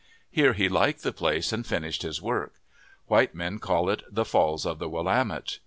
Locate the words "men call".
3.35-3.87